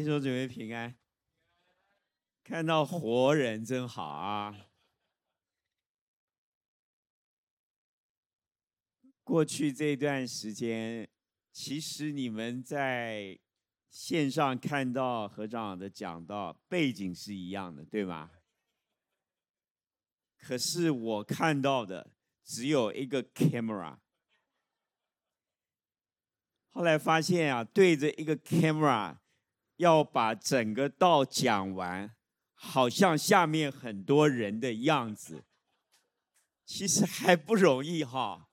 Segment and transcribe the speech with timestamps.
[0.00, 0.96] 弟兄姊妹平安，
[2.42, 4.70] 看到活人真好啊！
[9.22, 11.06] 过去这段时间，
[11.52, 13.38] 其实你们在
[13.90, 18.30] 线上看到何长老的讲道，背景是一样的，对吗？
[20.38, 22.10] 可是我看到的
[22.42, 23.98] 只有一个 camera。
[26.70, 29.19] 后来发现啊，对着一个 camera。
[29.80, 32.14] 要把整个道讲完，
[32.52, 35.44] 好像下面很多人的样子，
[36.66, 38.50] 其实还不容易哈。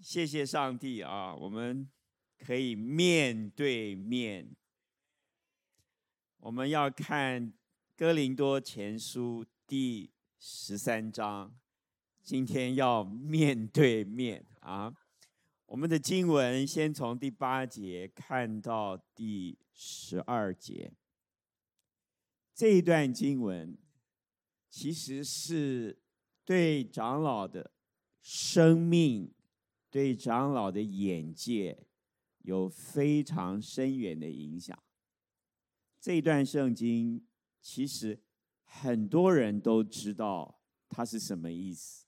[0.00, 1.88] 谢谢上帝啊，我们
[2.36, 4.56] 可以面对面。
[6.38, 7.52] 我们要看
[7.96, 11.56] 哥林多前书第十三章，
[12.24, 14.92] 今天要面对面啊。
[15.68, 20.90] 我们的经文先从第八节看到第十二节。
[22.54, 23.76] 这一段经文
[24.70, 25.98] 其实是
[26.42, 27.70] 对长老的
[28.22, 29.30] 生命、
[29.90, 31.86] 对长老的眼界
[32.38, 34.82] 有非常深远的影响。
[36.00, 37.26] 这段圣经
[37.60, 38.18] 其实
[38.64, 42.06] 很多人都知道它是什么意思，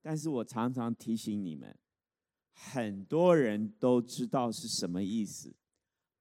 [0.00, 1.76] 但是我常常提醒你们。
[2.52, 5.54] 很多人都知道是什么意思，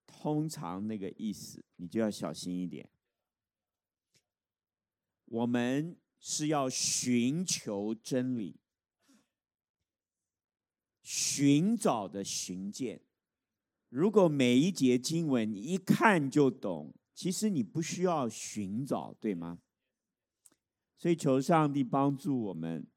[0.05, 2.89] 通常那个意思你就要小心一点。
[5.25, 8.59] 我们是要寻求真理，
[11.01, 13.01] 寻找的寻见。
[13.89, 19.59] 如果每一节经文你一看就懂，其实你不需要寻找，对吗？
[20.97, 22.87] 所以求上帝帮助我们，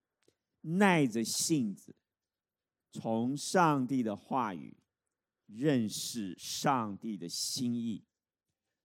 [0.60, 1.94] 耐着性子。
[2.94, 4.76] 从上帝的话语
[5.46, 8.04] 认识上帝的心意，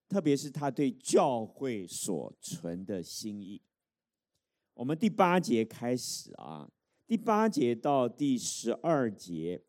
[0.07, 3.61] 特别是他对教会所存的心意。
[4.73, 6.67] 我们第八节开始啊，
[7.05, 9.63] 第八节到第十二节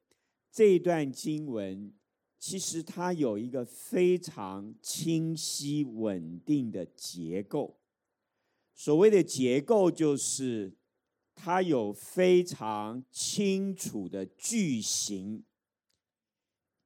[0.50, 1.92] 这一段经文，
[2.38, 7.78] 其实它有一个非常清晰稳定的结构。
[8.72, 10.79] 所谓的结构就是。
[11.42, 15.42] 它有非常清楚的句型。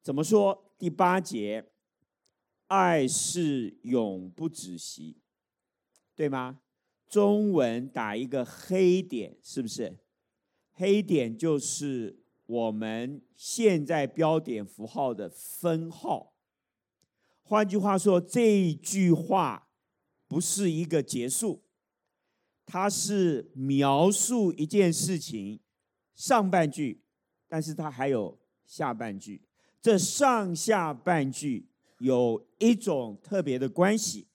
[0.00, 0.70] 怎么说？
[0.78, 1.72] 第八节，
[2.68, 5.16] 爱是永不止息，
[6.14, 6.60] 对吗？
[7.08, 9.98] 中文打一个黑点，是不是？
[10.70, 16.36] 黑点就是我们现在标点符号的分号。
[17.42, 19.68] 换句话说，这一句话
[20.28, 21.63] 不是一个结束。
[22.66, 25.60] 它是描述一件事情
[26.14, 27.02] 上半句，
[27.48, 29.42] 但是它还有下半句。
[29.80, 34.28] 这上下半句有一种特别的关系。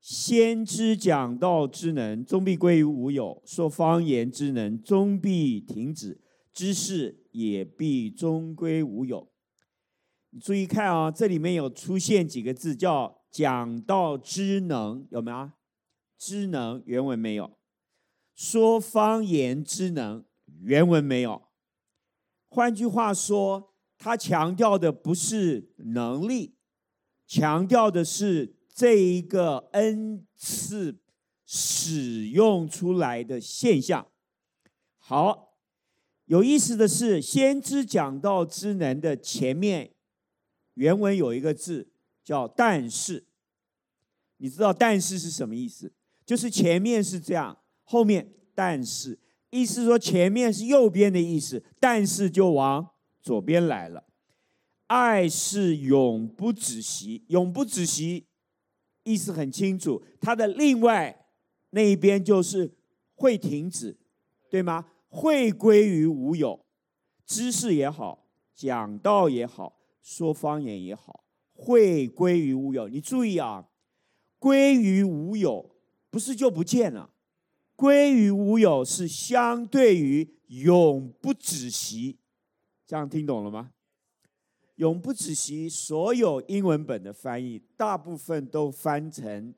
[0.00, 6.20] 先知讲道之能终必归于无有，说方言之能终必停止，
[6.52, 9.28] 知识也必终归无有。
[10.30, 15.50] 你注意看啊，这里面有出现几个字，叫讲道之能，有没有？
[16.24, 17.58] 之能原文没有，
[18.32, 20.24] 说方言之能
[20.60, 21.48] 原文没有。
[22.48, 26.54] 换句话说，他强调的不是能力，
[27.26, 31.00] 强调的是这一个恩赐
[31.44, 34.06] 使用出来的现象。
[34.98, 35.56] 好，
[36.26, 39.92] 有意思的是，先知讲道之能的前面
[40.74, 41.90] 原文有一个字
[42.22, 43.26] 叫“但是”，
[44.38, 45.92] 你知道“但是”是什么意思？
[46.24, 49.18] 就是前面是这样，后面但是，
[49.50, 52.90] 意思说前面是右边的意思，但是就往
[53.20, 54.04] 左边来了。
[54.86, 58.26] 爱是永不止息，永不止息，
[59.04, 60.02] 意思很清楚。
[60.20, 61.26] 它的另外
[61.70, 62.74] 那一边就是
[63.14, 63.98] 会停止，
[64.50, 64.86] 对吗？
[65.08, 66.64] 会归于无有，
[67.24, 72.88] 知识也好，讲道也好，说方言也好，会归于无有。
[72.88, 73.68] 你注意啊，
[74.38, 75.71] 归于无有。
[76.12, 77.08] 不是就不见了，
[77.74, 82.18] 归于无有是相对于永不止息，
[82.86, 83.70] 这样听懂了吗？
[84.74, 89.54] 永不止息，所有英文本的翻译大部分都翻成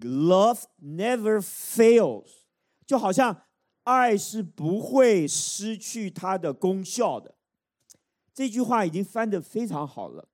[0.00, 2.24] “love never fails”，
[2.86, 3.42] 就好像
[3.82, 7.34] 爱是不会失去它的功效的。
[8.32, 10.26] 这句话已经翻得非常好了，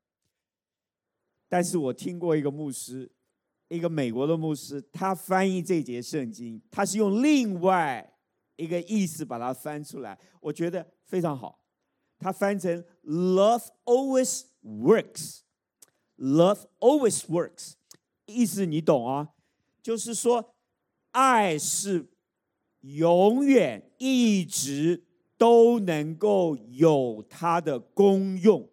[1.48, 3.10] 但是我听过一个牧师。
[3.68, 8.14] 一个美国的牧师，他翻译这节圣经，他是用另外
[8.56, 11.60] 一个意思把它翻出来，我觉得非常好。
[12.18, 17.74] 他翻成 “Love always works”，Love always works，
[18.26, 19.28] 意思你懂啊？
[19.82, 20.54] 就是说，
[21.12, 22.10] 爱是
[22.80, 25.04] 永远一直
[25.36, 28.68] 都能够有它的功用，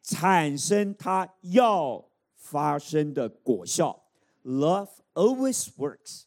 [0.00, 2.08] 产生它要
[2.44, 4.04] 发生的果效。
[4.44, 6.24] Love always works。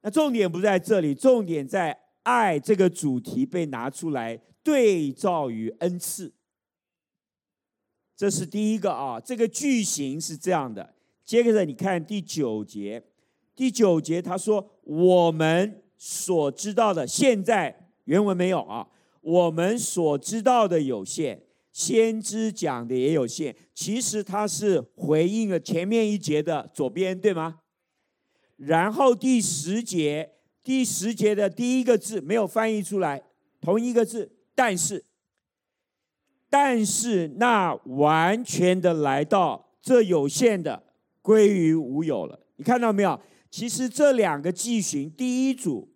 [0.00, 6.32] 那重点不在这里，重点在爱这个主题被拿出来对照于恩赐。
[8.16, 10.94] 这是第一个啊，这个句型是这样的。
[11.24, 13.04] 接着你看第九节，
[13.54, 18.88] 第九节他说：“我们所知道的，现在原文没有啊。
[19.20, 21.42] 我们所知道的有限，
[21.76, 23.54] 先知讲的也有限。
[23.74, 27.60] 其实他是回应了前面一节的左边，对吗？
[28.56, 30.30] 然后第十节，
[30.64, 33.22] 第十节的第一个字没有翻译出来，
[33.60, 35.04] 同一个字，但是。”
[36.48, 40.84] 但是那完全的来到，这有限的
[41.20, 42.40] 归于无有了。
[42.56, 43.20] 你看到没有？
[43.50, 45.92] 其实这两个句型，第一组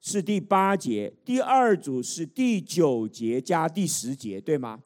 [0.00, 4.84] 是第八节，第二组是第九节加第十节，对吗？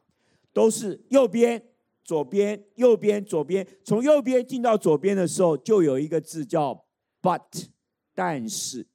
[0.53, 1.63] 都是右边、
[2.05, 3.67] 左边、右边、左边。
[3.85, 6.87] 从右边进到左边的时候，就有一个字叫
[7.21, 7.69] “but”，
[8.15, 8.87] 但是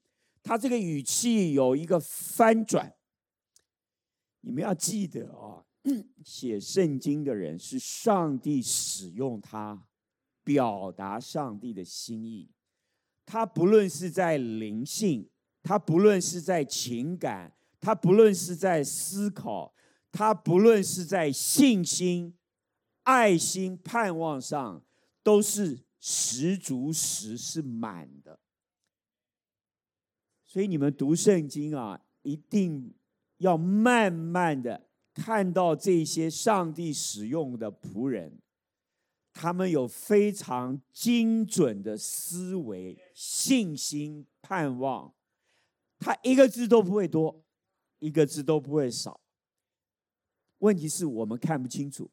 [0.43, 2.95] 它这个语气有一个翻转。
[4.41, 5.63] 你们要记得啊。
[6.25, 9.87] 写圣经的人是上帝使用他
[10.43, 12.49] 表达上帝的心意，
[13.25, 15.29] 他不论是在灵性，
[15.63, 19.73] 他不论是在情感，他不论是在思考，
[20.17, 22.33] 他不论是在信心、
[23.03, 24.83] 爱心、盼望上，
[25.21, 28.39] 都是十足十是满的。
[30.43, 32.95] 所以你们读圣经啊，一定
[33.37, 34.87] 要慢慢的。
[35.13, 38.39] 看到这些上帝使用的仆人，
[39.33, 45.13] 他们有非常精准的思维、信心、盼望，
[45.99, 47.43] 他一个字都不会多，
[47.99, 49.21] 一个字都不会少。
[50.59, 52.09] 问题是我们看不清楚，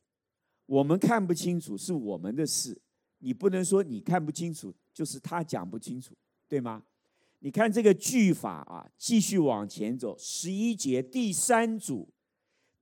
[0.67, 2.81] 我们看不清楚是我们的事，
[3.19, 6.15] 你不能说你看不清楚，就是他讲不清楚，
[6.49, 6.83] 对吗？
[7.41, 12.09] 你看这个句法啊，继续往前走，十一节第三组。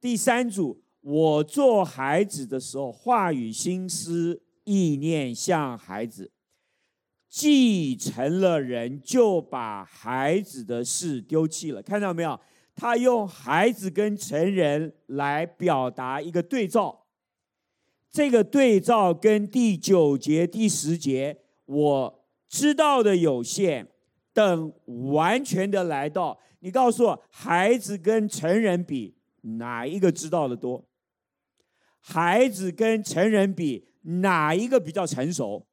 [0.00, 6.30] 第三组，我做孩子的时候，话语、心思、意念像孩子；
[7.28, 11.82] 既成了人，就把孩子的事丢弃了。
[11.82, 12.38] 看到没有？
[12.74, 17.06] 他用孩子跟成人来表达一个对照。
[18.10, 23.86] 这个对照跟第九节、第十节我知道的有限，
[24.32, 24.72] 等
[25.08, 26.38] 完全的来到。
[26.60, 29.16] 你告诉我，孩子跟成人比？
[29.42, 30.86] 哪一个知道的多？
[31.98, 35.66] 孩子跟成人比，哪一个比较成熟？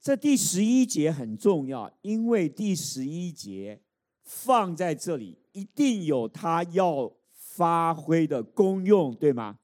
[0.00, 3.80] 这第十一节很重要，因为第十一节
[4.22, 9.58] 放在这里，一定有他要发挥的功用，对吗？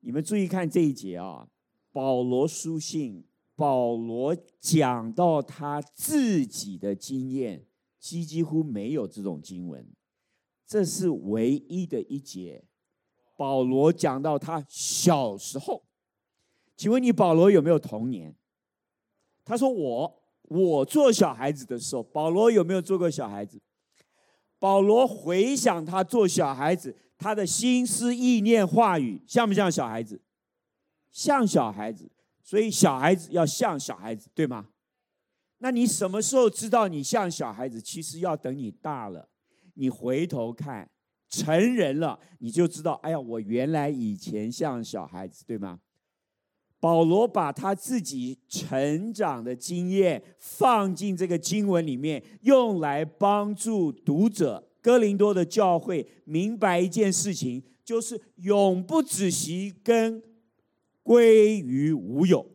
[0.00, 1.48] 你们注意看这一节啊，
[1.92, 3.24] 保罗书信，
[3.56, 7.66] 保罗讲到他自己的经验，
[7.98, 9.86] 几几乎没有这种经文。
[10.66, 12.64] 这是唯一的一节，
[13.36, 15.84] 保罗讲到他小时候，
[16.76, 18.34] 请问你保罗有没有童年？
[19.44, 23.60] 他说我我做小孩子的时候，保罗有没有做过小孩子？
[24.58, 30.20] 保罗回想他做小孩子，他的心思意念话语像不像小孩子？
[31.10, 32.10] 像小孩子，
[32.42, 34.66] 所以小孩子要像小孩子，对吗？
[35.58, 37.80] 那你什么时候知道你像小孩子？
[37.80, 39.28] 其实要等你大了。
[39.74, 40.90] 你回头看，
[41.28, 45.80] 成人了，你就知道，哎呀，我原来以前像小孩子，对吗？
[46.84, 60.22] 保罗把他自己成长的经验放进这个经文里面，用来帮助读者哥林多的教会明白一件事情，就是永不止息跟
[61.02, 62.50] 归于无有。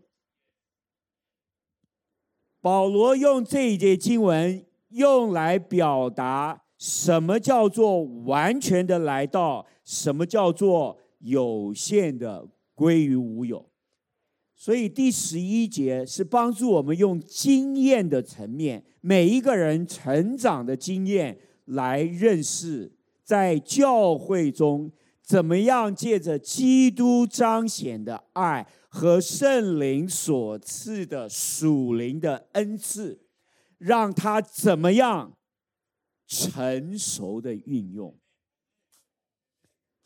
[2.62, 6.62] 保罗用这一节经文用来表达。
[6.78, 9.66] 什么叫做完全的来到？
[9.84, 13.69] 什么叫做有限的归于无有？
[14.62, 22.92] 所以第十一节是帮助我们用经验的层面，每一个人成长的经验来认识，
[23.24, 24.92] 在教会中
[25.24, 33.22] 怎么样借着基督彰显的爱和圣灵所赐的属灵的恩赐，
[33.78, 35.38] 让他怎么样？
[36.28, 38.16] 成熟的运用，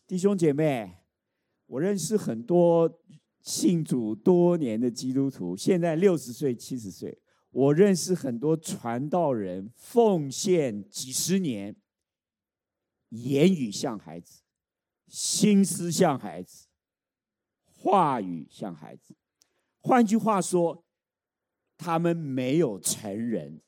[0.06, 1.00] 弟兄姐妹，
[1.66, 3.02] 我认识很多
[3.44, 7.22] 信主多年的基督徒，现在六十岁、七十岁，
[7.52, 11.76] 我认识很多传道人，奉献几十年，
[13.10, 14.44] 言语像孩子，
[15.08, 16.68] 心思像孩子，
[17.66, 19.14] 话语像孩子。
[19.82, 20.86] 换句话说，
[21.78, 23.62] 他们没有成人，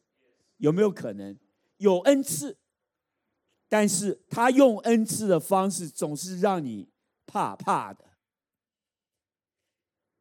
[0.55, 1.38] 有没有可能？
[1.75, 2.58] 有恩赐，
[3.67, 6.88] 但是他用恩赐的方式，总是让你
[7.25, 8.04] 怕怕的。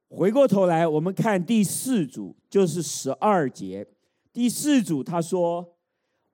[0.08, 3.86] 回过头来，我们看第四组，就是十二节。
[4.32, 5.74] 第四组他说：“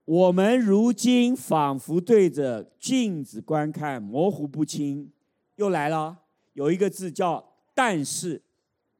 [0.04, 5.10] 我们如今仿佛对着镜子观看，模糊不清。”
[5.56, 6.18] 又来了，
[6.52, 8.42] 有一个字叫“但是”，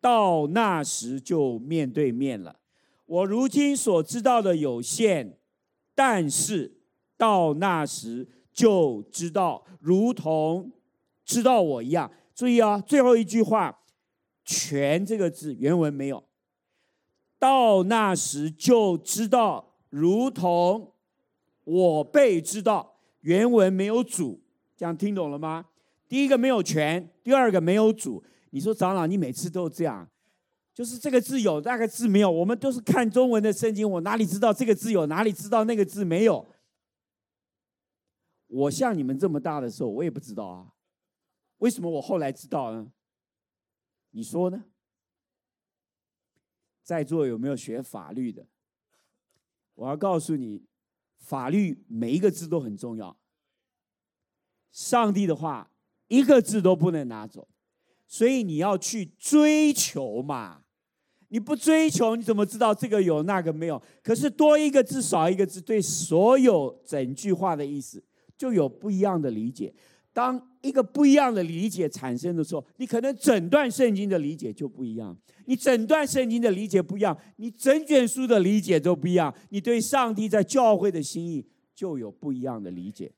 [0.01, 2.57] 到那时就面对面了。
[3.07, 5.39] 我如今所知道的有限，
[5.95, 6.81] 但是
[7.19, 10.73] 到那时就知道，如同
[11.25, 12.11] 知道我一样。
[12.35, 13.80] 注意啊，最后一句话。
[14.45, 16.25] 全这个字原文没有，
[17.39, 20.93] 到那时就知道，如同
[21.65, 22.99] 我被知道。
[23.21, 24.41] 原文没有主，
[24.77, 25.67] 这样听懂了吗？
[26.09, 28.25] 第一个没有全，第二个没有主。
[28.49, 30.09] 你说长老，你每次都这样，
[30.73, 32.31] 就是这个字有，那个字没有。
[32.31, 36.49] 我们都是看中文的圣经，我哪里知道这个字有，哪里知道那个字没有？
[38.47, 40.73] 我像你们这么大的时候，我也不知道啊。
[41.59, 42.91] 为什么我后来知道呢？
[44.11, 44.65] 你说呢？
[46.83, 48.47] 在座有没有学法律的？
[49.75, 50.65] 我要告诉你，
[51.19, 53.17] 法律每一个字都很重要。
[54.73, 55.71] 上帝的话
[56.09, 57.49] 一个字都不能拿走，
[58.07, 60.65] 所以你要去追求嘛。
[61.29, 63.81] 你不追求，你怎么知道这个有那个没有？
[64.03, 68.05] 可是多一个字少一个字，对所有整句话的意思
[68.37, 69.73] 就有不一样的理解。
[70.13, 75.17] 当一个不一样的理解产生的时候，你可能整段圣经的理解就不一样。
[75.47, 79.35] 你整段圣经的理解不一样，你整卷书的理解都不一样。
[79.51, 83.13] 你对上帝在教会的心意就有不一样的理解。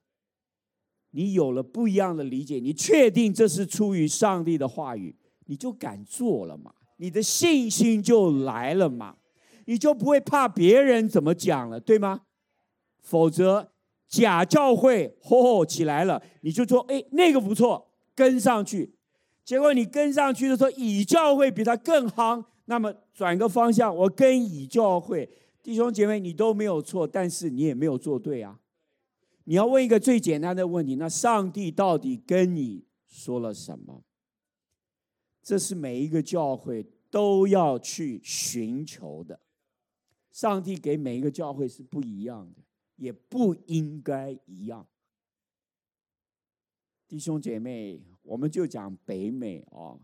[1.11, 6.72] 你有了不一样的理解，你确定这是出于上帝的话语，你就敢做了嘛？
[6.99, 9.16] 你的信心就来了嘛？
[9.64, 12.22] 你就不会怕别人怎么讲了，对吗？
[13.00, 13.72] 否则。
[14.12, 18.95] 假教会吼吼起来了，你就说：“哎，那个不错，跟上去。”
[19.42, 22.45] 结果你跟上去的时候，乙教会比他更夯。
[22.66, 25.26] 那么转个方向，我跟乙教会
[25.62, 28.61] 弟兄姐妹，你都没有错，但是你也没有做对啊。
[29.45, 34.04] 你要问一个最简单的问题：那上帝到底跟你说了什么？
[35.42, 39.40] 这是每一个教会都要去寻求的。
[40.31, 42.62] 上帝给每一个教会是不一样的。
[43.02, 44.87] 也不应该一样，
[47.09, 50.00] 弟兄姐妹，我们就讲北美哦。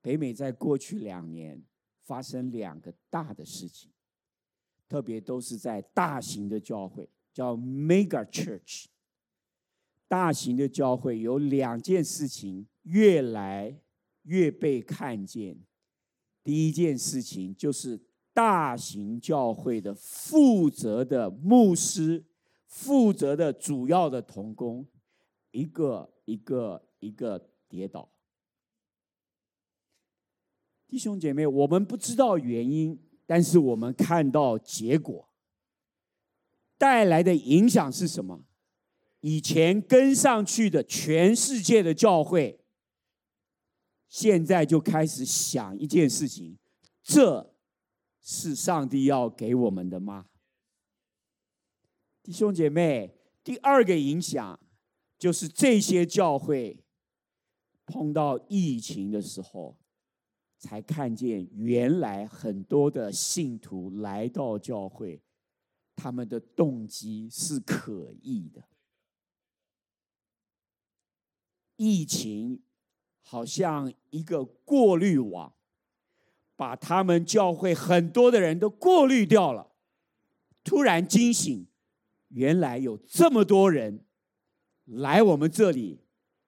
[0.00, 1.62] 北美在过去两年
[2.02, 3.92] 发生两个大的事情，
[4.88, 8.86] 特别都是在大型的教会，叫 Mega Church。
[10.08, 13.80] 大型的教会有两件事情越来
[14.22, 15.60] 越被看见。
[16.42, 18.07] 第一件事情就是。
[18.38, 22.24] 大型教会的负责的牧师，
[22.68, 24.86] 负责的主要的同工，
[25.50, 28.08] 一个一个一个跌倒。
[30.86, 35.28] 弟兄姐妹，我们不知道原因，但是我们看到结果
[36.76, 38.44] 带来的影响是什么？
[39.18, 42.60] 以前跟上去的全世界的教会，
[44.08, 46.56] 现在就开始想一件事情，
[47.02, 47.52] 这。
[48.30, 50.26] 是上帝要给我们的吗？
[52.22, 54.60] 弟兄姐妹，第二个影响
[55.18, 56.84] 就是这些教会
[57.86, 59.78] 碰到疫情的时候，
[60.58, 65.22] 才看见原来很多的信徒来到教会，
[65.96, 68.68] 他们的动机是可疑的。
[71.76, 72.62] 疫情
[73.22, 75.54] 好像一个过滤网。
[76.58, 79.70] 把他们教会很多的人都过滤掉了，
[80.64, 81.68] 突然惊醒，
[82.30, 84.04] 原来有这么多人
[84.84, 86.00] 来我们这里。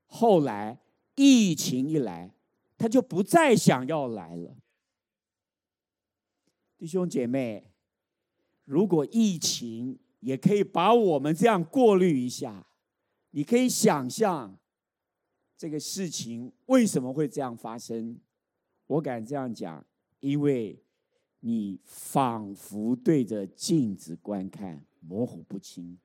[0.06, 0.80] 后来
[1.14, 2.34] 疫情一来，
[2.76, 4.56] 他就不再想要来了。
[6.76, 7.70] 弟兄姐妹，
[8.64, 12.66] 如果疫情也可以把我们这样过滤一下，
[13.30, 14.58] 你可以想象
[15.56, 18.18] 这个事情为什么会这样发生？
[18.88, 19.86] 我敢这样讲。
[20.20, 20.78] 因为
[21.40, 25.98] 你仿佛对着镜子观看，模糊不清。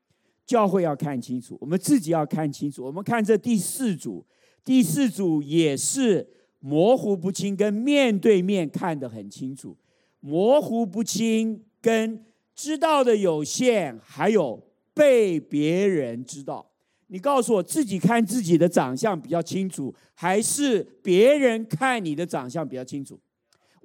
[0.45, 2.83] 教会要看清楚，我们自己要看清楚。
[2.83, 4.25] 我们看这第四组，
[4.63, 6.27] 第四组也是
[6.59, 9.75] 模糊不清跟面对面看得很清楚，
[10.19, 14.61] 模糊不清跟知道的有限，还有
[14.93, 16.71] 被别人知道。
[17.07, 23.19] 你告诉我自己看自己的长相比较清楚，还是别人看你的长相比较清楚？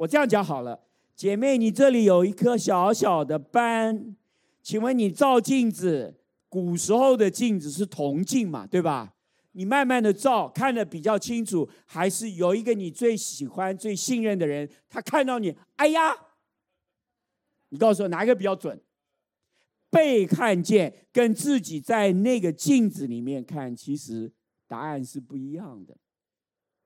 [0.01, 0.81] 我这样讲好了，
[1.15, 4.17] 姐妹，你这里有一颗小小的斑，
[4.63, 6.17] 请问你照镜子？
[6.49, 9.15] 古时候的镜子是铜镜嘛，对吧？
[9.53, 16.17] 你慢慢的照，看得比较清楚，还是有一个你最喜欢、最信任的人，他看到你，哎呀，
[17.69, 18.81] 你告诉我哪一个比较准？
[19.91, 24.33] 被看见跟自己在那个镜子里面看，其实
[24.67, 25.95] 答案是不一样的。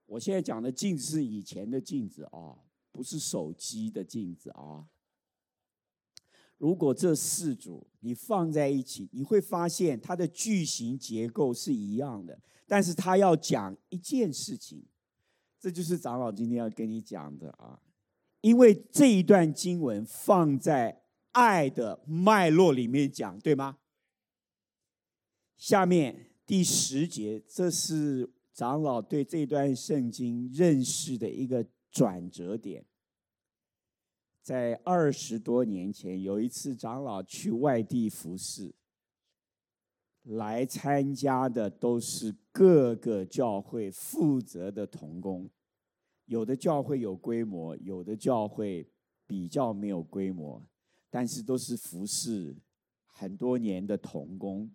[0.06, 2.59] 我现在讲的镜子是以前的镜子啊，
[2.94, 4.86] 不是手机的镜子啊。
[6.58, 14.86] 如果这四组你放在一起，你会发现它的句型结构是一样的，但是它要讲一件事情，
[15.58, 17.80] 这就是长老今天要跟你讲的啊。
[18.40, 23.78] 因为这一段经文放在爱的脉络里面讲，对吗？
[25.56, 32.84] 下面第十节，这是长老对这段圣经认识的一个转折点。
[34.42, 38.74] 在二十多年前，有一次长老去外地服侍，
[40.24, 45.48] 来参加的都是各个教会负责的童工，
[46.26, 48.90] 有的教会有规模，有的教会
[49.26, 50.62] 比较没有规模，
[51.08, 52.56] 但是都是服侍
[53.06, 54.74] 很多年的童工。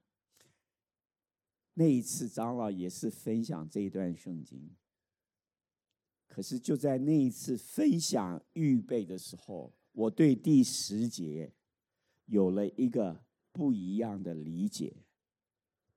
[1.73, 4.71] 那一次长老也是分享这一段圣经。
[6.29, 11.51] 可是就在那一次分享预备的时候，我对第十节
[12.27, 14.95] 有了一个不一样的理解，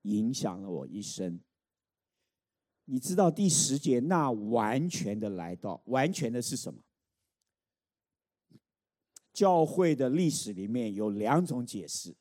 [0.02, 1.38] 影响了我一生。
[2.86, 6.82] 你知道第十节那完全的来到，完全的是什么？
[9.32, 12.16] 教会的历史里面有两种解释。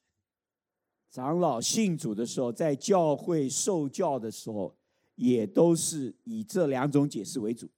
[1.10, 4.78] 长老信主的时候，在教会受教的时候，
[5.15, 7.69] 也都是以这两种解释为主。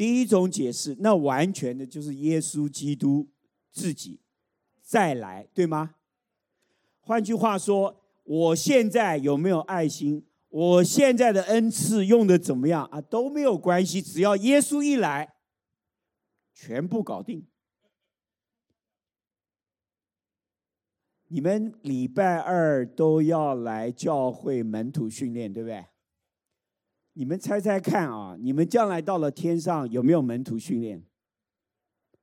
[0.00, 3.28] 第一种解释，那完全的就是耶稣基督
[3.70, 4.18] 自己
[4.80, 5.96] 再来，对吗？
[7.00, 15.34] 换句话说，我现在有没有爱心，我现在的恩赐用的怎么样啊，都没有关系，只要耶稣一来，
[16.54, 17.46] 全部搞定。
[21.26, 25.84] 你们礼拜二都要来教会门徒训练，对不对？
[27.14, 28.36] 你们猜猜看啊！
[28.38, 31.04] 你们将来到了天上有没有门徒训练？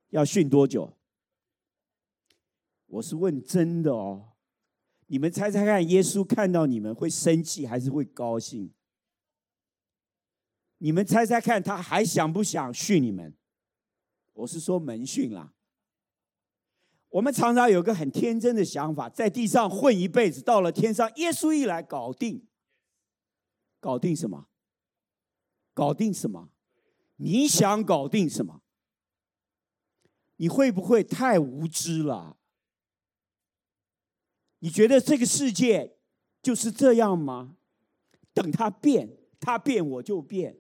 [0.10, 0.98] 要训多久？
[2.88, 4.34] 我是问真的哦。
[5.08, 8.74] 你们猜猜看，耶稣看到你们会生气还是会高兴？
[10.80, 13.36] 你们猜猜看，他还想不想训你们？
[14.34, 15.54] 我是说门训啦。
[17.10, 22.46] 我们常常有个很天真的想法，在地上混一辈子，到了天上，耶稣一来搞定，
[23.80, 24.48] 搞定什么？
[25.78, 26.50] 搞定什么？
[27.18, 28.64] 你想搞定什么？
[30.38, 32.40] 你会不会太无知了？
[34.58, 36.00] 你觉得这个世界
[36.42, 37.58] 就是这样吗？
[38.34, 40.58] 等他变，他变我就变。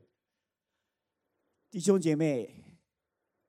[1.72, 2.78] 弟兄姐妹，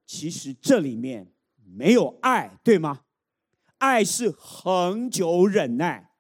[0.06, 1.34] 其实这里面
[1.66, 3.04] 没有爱，对吗？
[3.76, 6.14] 爱是恒久忍耐。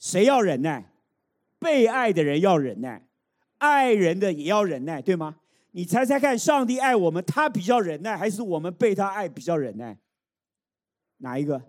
[0.00, 0.92] 谁要忍耐？
[1.60, 3.05] 被爱的人要忍耐。
[3.58, 5.40] 爱人的也要忍耐，对吗？
[5.72, 9.98] 你猜猜看，上帝爱我们，他比较忍耐，还是我们被他爱比较忍耐？
[11.18, 11.62] 哪一个？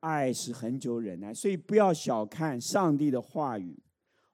[0.00, 3.82] 爱是恒久忍耐，所以不要小看上帝的话语。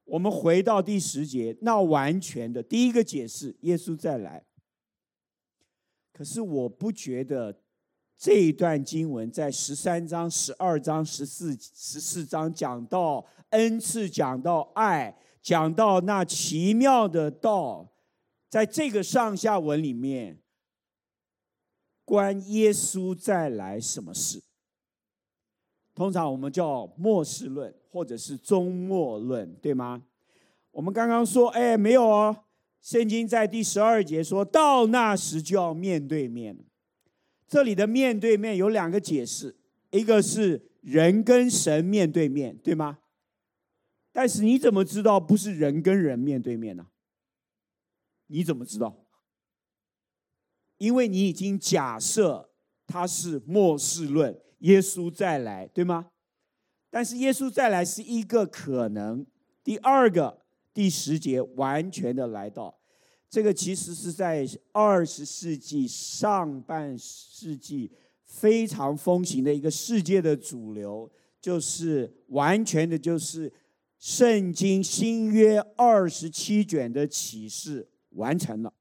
[0.05, 4.44] 我们回到第十节，那完全的第一个解释，耶稣再来。
[6.12, 7.61] 可是我不觉得
[8.16, 15.18] 这一段经文在十三章、十二章、十四、十四章讲到恩赐，讲到爱。
[15.47, 17.93] 讲到那奇妙的道，
[18.49, 20.41] 在这个上下文里面，
[22.05, 24.43] 关耶稣再来什么事？
[25.95, 30.03] 通常我们叫末世论，或者是终末论，对吗？
[30.73, 32.37] 我们刚刚说，哎，没有哦。
[32.83, 36.59] 圣经在第十二节说到那时就要面对面。
[37.47, 39.55] 这里的面对面有两个解释，
[39.93, 42.99] 一个是人跟神面对面，对吗？
[44.16, 46.87] 但是你怎么知道不是人跟人面对面呢？
[48.29, 49.05] 你怎么知道？
[50.79, 52.48] 因为你已经假设
[52.87, 56.09] 他是末世论，耶稣再来，对吗？
[56.88, 59.26] 但是耶稣再来是一个可能。
[59.62, 62.81] 第二个第十节完全的来到，
[63.29, 67.92] 这个其实是在二十世纪上半世纪
[68.24, 73.52] 非常风行的一个世界的主流，就是完全的，就是
[73.99, 78.73] 圣经新约二十七卷的启示完成了。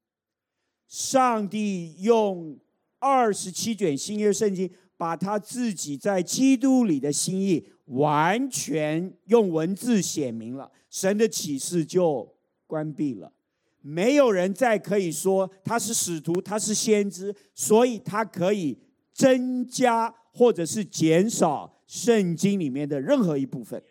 [0.86, 2.58] 上帝用
[2.98, 12.34] 二十七卷新约圣经，把他自己在基督里的心意完全用文字写明了，神的启示就
[12.66, 13.32] 关闭了，
[13.80, 18.78] 没有人再可以说他是使徒，他是先知，所以他可以
[19.12, 23.82] 增加或者是减少圣经里面的任何一部分。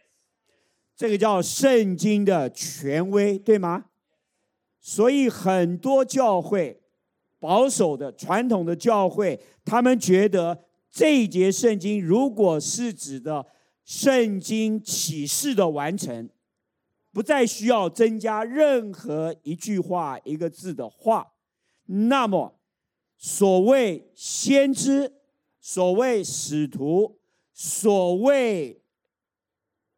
[0.96, 3.86] 这个叫圣经的权威，对吗？
[4.80, 6.82] 所以很多教会。
[7.38, 13.46] 保守的传统的教会，他们觉得这一节圣经如果是指的
[13.84, 16.28] 圣经启示的完成，
[17.12, 21.34] 不再需要增加任何一句话、一个字的话，
[21.86, 22.58] 那么
[23.16, 25.14] 所谓先知、
[25.60, 27.20] 所谓使徒、
[27.54, 28.82] 所谓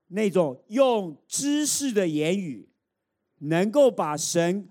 [0.08, 2.70] 那种用知识的言语，
[3.40, 4.70] 能够把神。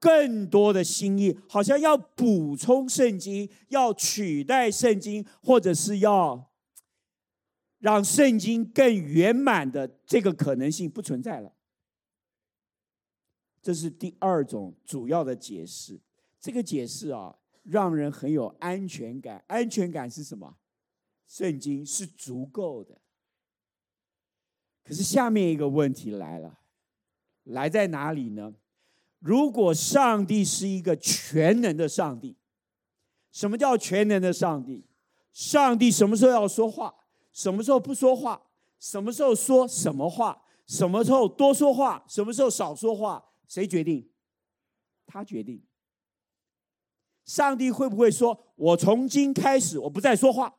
[0.00, 6.52] 更多的心意，好像要补充圣经，要取代圣经，或者是要
[7.78, 11.54] 让圣经更圆满的这个可能性不存在了。
[13.62, 15.98] 这是第二种主要的解释。
[16.38, 19.42] 这个解释啊，让人很有安全感。
[19.46, 20.58] 安全感是什么？
[21.26, 23.00] 圣经是足够的。
[24.84, 26.58] 可是下面一个问题来了，
[27.44, 28.54] 来在哪里呢？
[29.18, 32.36] 如果上帝是一个全能的上帝，
[33.32, 34.84] 什么叫全能的上帝？
[35.32, 36.94] 上帝什么时候要说话？
[37.32, 38.42] 什么时候不说话？
[38.78, 40.42] 什么时候说什么话？
[40.66, 42.04] 什么时候多说话？
[42.06, 43.24] 什么时候少说话？
[43.48, 44.10] 谁决定？
[45.06, 45.62] 他决定。
[47.24, 50.54] 上帝会不会说：“我从今开始，我不再说话？”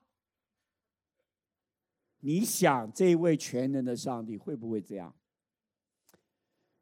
[2.25, 5.13] 你想，这位全能的上帝会不会这样？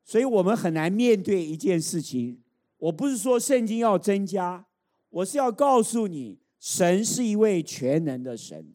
[0.06, 2.42] 所以我们很难面对一件事情。
[2.78, 4.66] 我不是说圣经要增加，
[5.10, 8.74] 我是要告诉你，神是一位全能的神。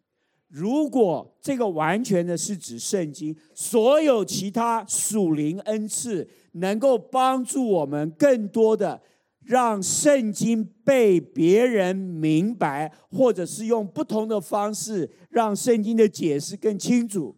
[0.49, 9.01] 如果这个完全的是指圣经，所有其他属灵恩赐能够帮助我们更多的
[9.49, 17.35] 让圣经被别人明白，或者是用不同的方式让圣经的解释更清楚，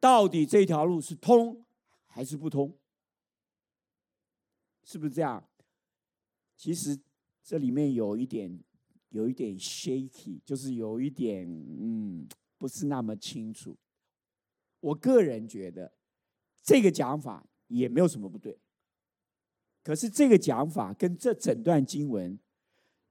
[0.00, 1.64] 到底这条路是通
[2.04, 2.76] 还是不通？
[4.82, 5.48] 是不是这样？
[6.56, 6.98] 其实
[7.44, 8.58] 这里面有一点，
[9.10, 12.26] 有一点 shaky，就是有一点嗯，
[12.58, 13.76] 不是那么清楚。
[14.80, 15.92] 我个人觉得
[16.60, 18.58] 这个讲法也没有什么不对。
[19.86, 22.36] 可是这个讲法跟这整段经文，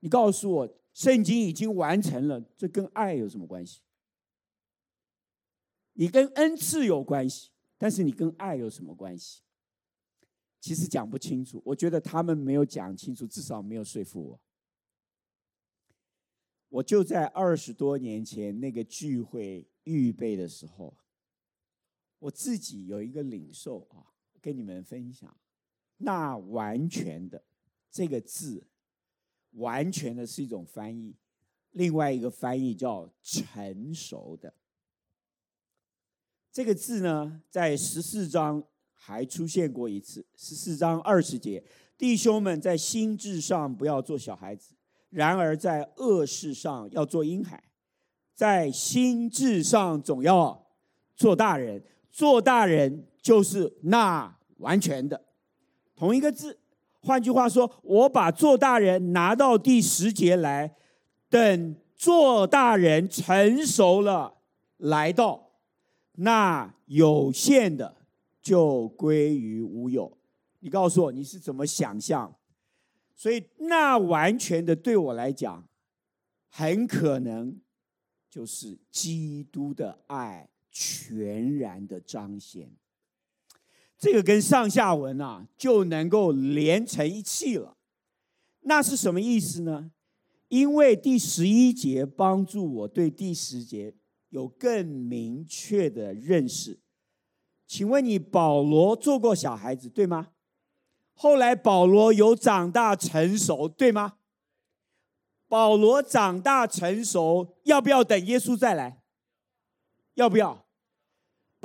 [0.02, 3.80] 你告诉我，圣经已经完成了，这跟爱有什么关系？
[5.94, 9.44] 你跟恩赐有关系，但是你跟爱有什么关系？
[10.60, 14.42] 其实讲不清楚，我觉得他们没有讲清楚，至少没有说服我。
[16.68, 20.98] 我就在二十多年前那个聚会预备的时候，
[22.20, 24.12] 我自己有一个领受啊，
[24.42, 25.34] 跟你们分享。
[25.98, 27.44] 那完全的
[27.92, 28.68] 这个字，
[29.52, 31.16] 完全的是一种翻译，
[31.72, 34.54] 另外一个翻译叫成熟的。
[36.52, 38.64] 这个字呢，在十四章。
[38.98, 41.64] 还出现过一次，十四章二十节，
[41.96, 44.74] 弟兄们在心智上不要做小孩子，
[45.12, 47.64] 然而在恶事上要做婴孩，
[48.34, 50.66] 在心智上总要
[51.16, 51.84] 做大人。
[52.10, 55.24] 做大人就是那完全的，
[55.96, 56.60] 同一个字。
[57.02, 60.76] 换句话说，我把做大人拿到第十节来，
[61.30, 64.36] 等做大人成熟了
[64.78, 65.52] 来到，
[66.14, 67.96] 那有限的。
[68.42, 70.20] 就归于无有。
[70.60, 72.32] 你告诉我你是怎么想象？
[73.16, 75.68] 所以那完全的对我来讲，
[76.50, 77.60] 很可能
[78.30, 82.70] 就是基督的爱全然的彰显。
[83.98, 87.78] 这个跟上下文啊就能够连成一气了。
[88.62, 89.92] 那是什么意思呢？
[90.48, 93.94] 因为第十一节帮助我对第十节
[94.30, 96.80] 有更明确的认识。
[97.68, 100.30] 请问你，保罗做过小孩子，对吗？
[101.14, 104.18] 后来保罗有长大成熟，对吗？
[105.48, 109.02] 保罗长大成熟，要不要等耶稣再来？
[110.16, 110.65] 要不要？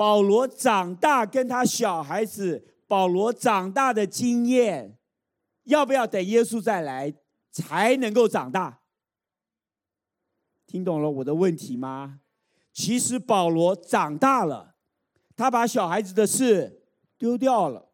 [0.00, 4.96] 保罗长大跟他小孩子，保罗长大的经验，
[5.64, 7.12] 要不要等耶稣再来
[7.52, 8.80] 才能够长大？
[10.66, 12.20] 听懂了我的问题吗？
[12.72, 14.74] 其实保罗长大了，
[15.36, 16.82] 他把小孩子的事
[17.18, 17.90] 丢掉了。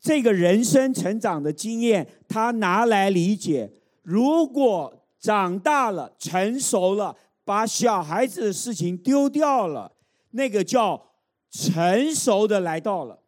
[0.00, 3.70] 这个人生成长的经验，他拿来理解。
[4.00, 9.91] 如果长大了、成熟了，把小孩子的事情丢掉了，
[10.32, 11.12] 那个叫
[11.50, 13.22] 成熟的来到了，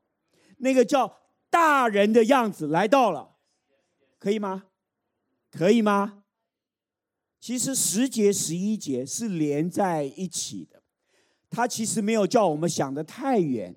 [0.59, 3.37] 那个叫大人的样子来到了，
[4.19, 4.65] 可以吗？
[5.51, 6.25] 可以吗？
[7.41, 10.83] 其实十节、十一节是连在一起的，
[11.49, 13.77] 他其实没有叫我们想得太远，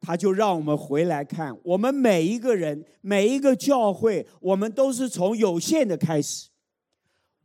[0.00, 6.50] 他就让我们回来看，我们每一个人、每一个教会，我们都是从有限的开始，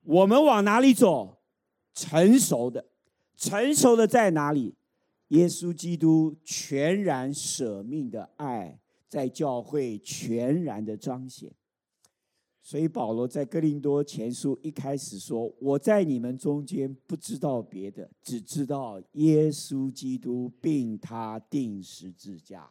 [0.03, 1.41] 我们往哪里走？
[1.95, 2.85] 成熟的，
[3.35, 4.75] 成熟的在哪里？
[5.29, 11.51] 耶稣基督全然舍命的爱，在教会全然的彰显。
[12.61, 22.69] 所以保罗在哥林多前书一开始说：“我在你们中间不知道别的，只知道耶稣基督并他钉十字架。”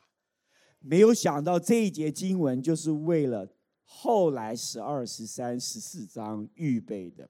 [0.78, 3.48] 没有想到这一节经文就是为了
[3.82, 7.28] 后来十二、十三、十四章预备的。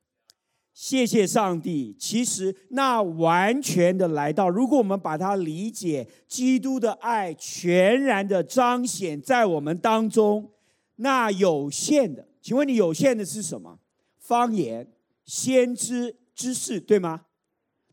[0.80, 10.52] 谢谢上帝，其实那完全的来到，如果我们把它理解，基督的爱全然的彰显在我们当中，
[10.94, 12.28] 那有限的。
[12.40, 13.80] 请问你有限的是什么？
[14.20, 14.92] 方言、
[15.24, 17.22] 先知、知识，对吗？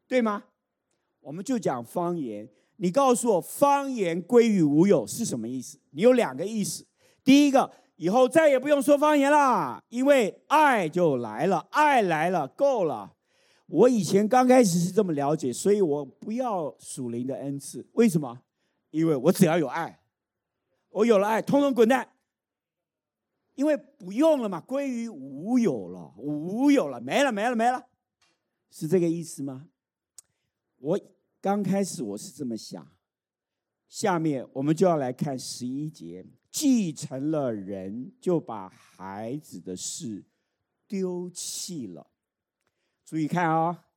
[0.08, 0.43] 对吗？
[1.21, 2.48] 我们就讲方言。
[2.76, 5.80] 你告诉我，方言归于无有是什么意思？
[5.89, 6.86] 你有两个意思。
[7.24, 13.15] 第一个，以后再也不用说方言啦，因为爱就来了，爱来了，够了。
[13.67, 17.88] 我以前刚开始是这么了解，所以我不要属灵的恩赐。
[17.93, 18.41] 为什么？
[18.91, 20.01] 因为我只要有爱，
[20.89, 22.12] 我有了爱，通通滚蛋。
[23.55, 27.88] 因为不用了嘛，归于无有了，无有了，没了，没了，没了，
[28.69, 29.67] 是这个意思吗？
[30.77, 30.99] 我
[31.39, 32.86] 刚开始我是这么想，
[33.88, 36.25] 下面我们就要来看十一节，
[36.56, 40.24] 继承了人，就把孩子的事
[40.88, 42.08] 丢弃了。
[43.04, 43.88] 注意看啊、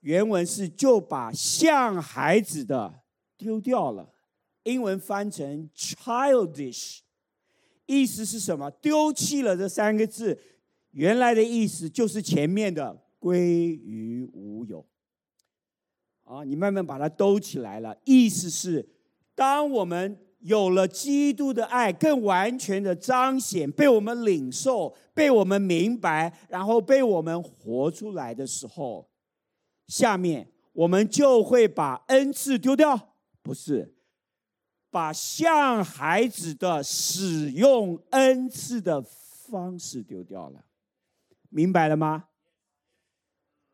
[0.00, 3.02] 原文是就把像孩子的
[3.36, 4.14] 丢掉了，
[4.62, 7.00] 英文翻成 childish。
[7.84, 8.70] 意思是什么？
[8.70, 10.40] 丢弃了这三个字，
[10.92, 14.88] 原来的意思就是前面的归于无有。
[16.22, 18.00] 啊，你慢慢把它兜起来了。
[18.06, 18.88] 意思是，
[19.34, 29.08] 当我们有了基督的爱，更完全的彰显，被我们领受，被我们明白，然后被我们活出来的时候，
[29.88, 33.94] 下面我们就会把恩赐丢掉，不是？
[34.90, 40.66] 把像孩子的使用恩赐的方式丢掉了，
[41.48, 42.26] 明白了吗？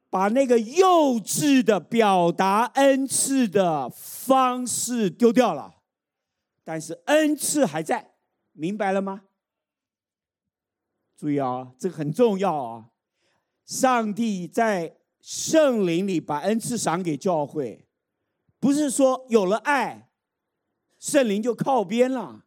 [0.08, 5.79] 把那个幼稚的表达恩赐的方式丢掉了，
[6.72, 8.12] 但是恩赐还在，
[8.52, 9.22] 明白了吗？
[11.16, 12.90] 注意啊，这个很重要啊！
[13.64, 17.88] 上帝在圣灵里把恩赐赏给教会，
[18.60, 20.12] 不是说有了爱。
[21.00, 22.44] 圣灵就靠边了，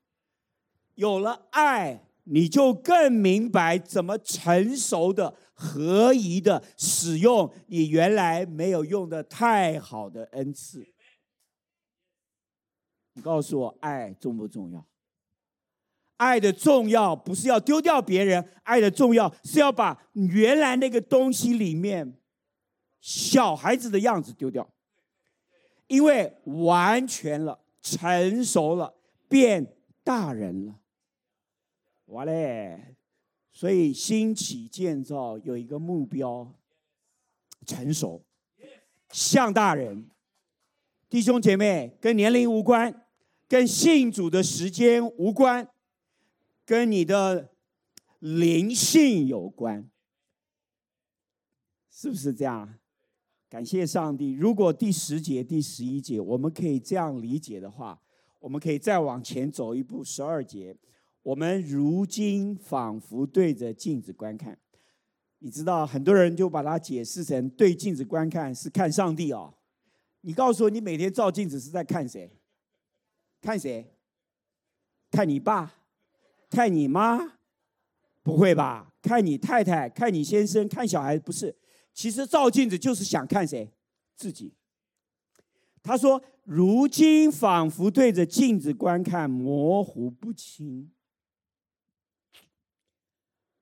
[0.95, 10.92] 有了爱，你就更明白怎么成熟的、合宜的使用你原来没有用的太好的恩赐。
[13.13, 14.85] 你告诉我，爱重不重要？
[16.17, 22.17] 爱的重要不是要丢掉别人，爱的重要是要把原来那个东西里面
[22.99, 24.69] 小孩子的样子丢掉，
[25.87, 27.59] 因为完全了。
[27.85, 28.95] 成熟了，
[29.27, 30.79] 变大人了，
[32.05, 32.95] 哇嘞！
[33.51, 36.49] 所以兴起建造有一个目标，
[37.67, 38.23] 成熟，
[39.09, 40.09] 像大人。
[41.09, 43.02] 弟兄姐妹，跟年龄无关，
[43.53, 45.69] 跟信主的时间无关，
[46.65, 47.51] 跟你的
[48.17, 49.87] 灵性有关，
[51.91, 52.79] 是不是这样？
[53.47, 54.31] 感谢上帝。
[54.31, 58.01] 如果第十节、第十一节我们可以这样理解的话，
[58.39, 60.03] 我们可以再往前走一步。
[60.03, 60.75] 十二节，
[61.21, 64.57] 我们如今仿佛对着镜子观看。
[65.37, 69.53] 你知道，很多人就把它解释成对镜子观看是看上帝哦。
[70.21, 72.31] 你告诉我，你每天照镜子是在看谁？
[73.43, 73.85] 看谁？
[75.11, 75.75] 看你爸？
[76.49, 77.39] 看你妈？
[78.23, 78.93] 不会吧？
[79.01, 79.89] 看你太太？
[79.89, 80.65] 看你先生？
[80.69, 81.19] 看小孩？
[81.19, 81.53] 不是。
[81.93, 83.69] 其实照镜子就是想看谁？
[84.15, 84.53] 自己。
[85.83, 90.89] 他说：“如今仿佛对着镜子观看，模糊不清。”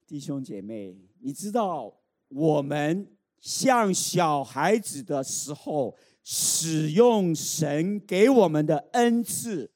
[0.05, 9.71] 弟兄姐妹，你知道我们像小孩子的时候，使用神给我们的恩赐，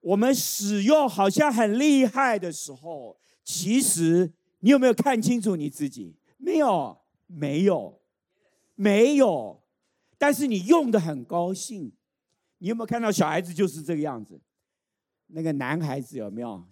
[0.00, 6.16] 我们使用好像很厉害的时候，其实你有没有看清楚你自己？
[6.36, 8.00] 没有，没有，
[8.74, 9.62] 没有。
[10.18, 11.92] 但是你用的很高兴。
[12.58, 14.40] 你有没有看到小孩子就是这个样子？
[15.26, 16.64] 那个男孩子有没有？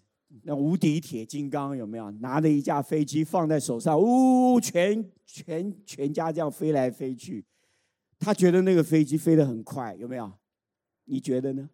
[0.43, 2.11] 那无敌铁金刚有没有？
[2.13, 7.45] 拿着一架飞机放在手上，呜，全全全家这样飞来飞去。
[8.19, 10.39] 他觉得那个飞机飞得很快，有没有？
[11.05, 11.71] 你觉得呢？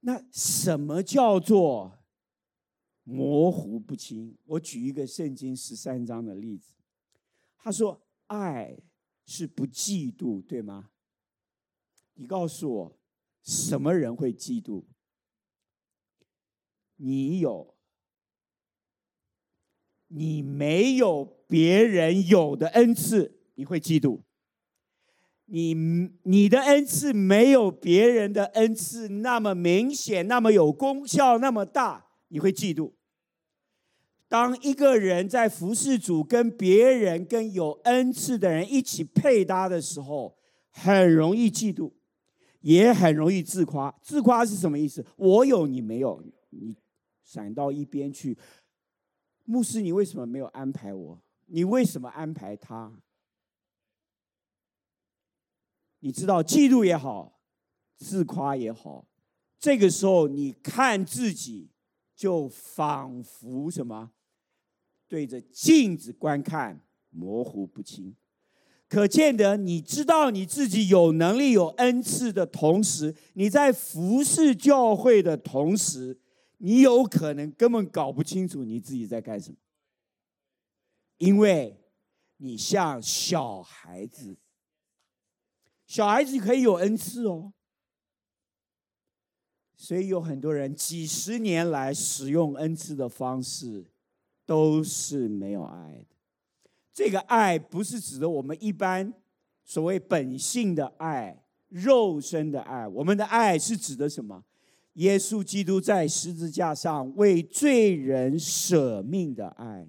[0.00, 1.98] 那什么叫做
[3.04, 4.36] 模糊不清？
[4.44, 6.74] 我举一个圣经十三章的例子。
[7.56, 8.78] 他说：“爱
[9.26, 10.90] 是不嫉妒，对吗？”
[12.14, 12.98] 你告诉我，
[13.42, 14.84] 什么人会嫉妒？
[16.96, 17.74] 你有，
[20.08, 24.22] 你没有别人有的恩赐，你会嫉妒。
[25.44, 25.74] 你
[26.22, 32.92] 你的恩赐没有别人的恩赐那么明显，那么有功效，那么大，你会嫉妒。
[34.28, 40.38] 当一个人在服侍主，跟别人、跟有恩赐的人一起配搭的时候，
[40.70, 41.92] 很容易嫉妒，
[42.62, 43.94] 也很容易自夸。
[44.00, 45.04] 自夸是什么意思？
[45.16, 46.74] 我有，你没有，你。
[47.22, 48.38] 闪到一边去，
[49.44, 51.22] 牧师，你为什么没有安排我？
[51.46, 52.92] 你为什么安排他？
[56.00, 57.40] 你知道，嫉妒也好，
[57.96, 59.06] 自夸也好，
[59.58, 61.70] 这个时候你看自己，
[62.14, 64.10] 就仿佛什么，
[65.06, 68.16] 对着镜子观看，模糊不清。
[68.88, 76.18] 可见得，你知道你自己有能力、有恩赐的同时，你在服侍教会的同时。
[76.62, 79.56] 你有可能根本搞不清楚你自己在干什么，
[81.16, 81.80] 因为
[82.36, 84.36] 你像小孩子，
[85.90, 87.52] 小孩子可以有恩赐哦，
[89.74, 93.84] 所以有很多人几十年来使用恩赐的方式
[94.46, 96.14] 都是没有爱的。
[96.92, 99.12] 这个爱不是指的我们一般
[99.64, 104.44] 所谓本性的爱、肉身的爱，我们的爱是指的什么？
[104.92, 109.88] 耶稣基督在十字架上为罪人舍命的爱。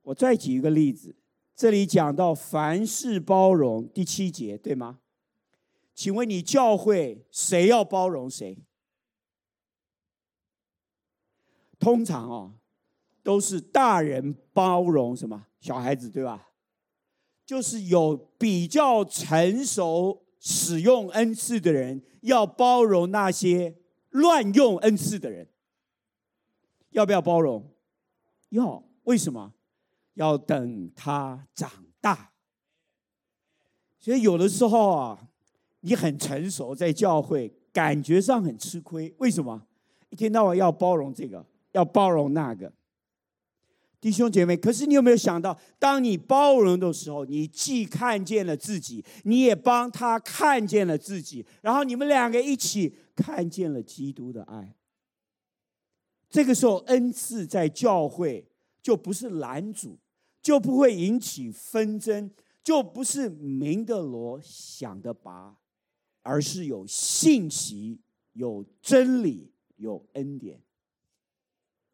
[0.00, 1.14] 我再举一个例子，
[1.58, 5.00] 这里讲到凡事包容，第七节，对吗？
[5.92, 8.56] 请问你教会谁要包容谁？
[11.80, 12.54] 通常啊，
[13.24, 15.48] 都是大人包容什么？
[15.58, 16.50] 小孩子，对吧？
[17.44, 23.74] 就是有比较成熟使用恩赐的人，要包容那些。
[24.10, 25.48] 乱用恩赐的人，
[26.90, 27.74] 要不要包容？
[28.50, 29.54] 要，为什么？
[30.18, 32.30] 要等他长大。
[33.98, 35.28] 所以有的时候啊，
[35.80, 39.14] 你很成熟，在教会感觉上很吃亏。
[39.18, 39.66] 为什么？
[40.10, 42.72] 一天到晚要包容这个，要包容那个。
[44.00, 52.94] 弟兄姐妹，可是你有没有想到，当你包容的时候，你既看见了自己，你也帮他看见了自己，然后你们两个一起。
[53.18, 54.76] 看见了基督的爱，
[56.30, 58.46] 这个时候恩赐在教会
[58.80, 59.98] 就不是拦阻，
[60.48, 62.30] 就不会引起纷争，
[62.64, 65.58] 就不是明的锣响的拔，
[66.22, 68.00] 而是有信息、
[68.32, 70.62] 有真理、有恩典。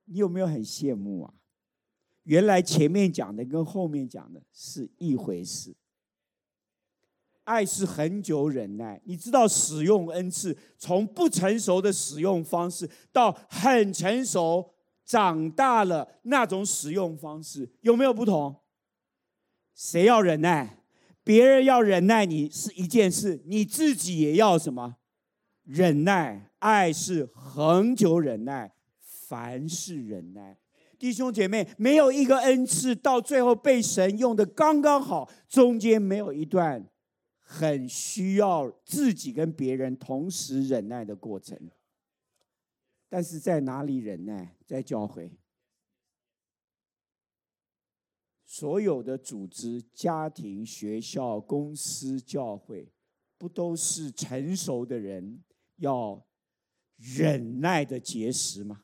[0.05, 1.35] 你有没有很羡慕啊？
[2.23, 5.75] 原来前面讲的跟后面讲的是一回事。
[7.43, 14.74] 爱是恒久忍耐，你知道使用恩赐，从不成熟的使用方式到很成熟
[15.05, 18.57] 长大了那种使用方式，有没有不同？
[19.75, 20.79] 谁要忍耐？
[21.23, 24.97] 别人要忍耐你是一件事，你自己也要什么？
[25.65, 26.51] 忍耐。
[26.59, 28.73] 爱是恒久忍耐，
[29.29, 30.59] 凡事忍耐。
[30.99, 36.89] 弟兄姐妹，没有一个恩赐到最后被神用的刚刚好，中间没有一段。
[37.47, 41.59] 很需要自己跟别人同时忍耐的过程，
[43.15, 44.57] 但是在哪里忍耐？
[44.67, 45.31] 在教会，
[48.45, 52.91] 所有的组织、家庭、学校、公司、教会，
[53.39, 55.45] 不都是成熟的人
[55.77, 56.27] 要
[56.97, 58.83] 忍耐的结实吗？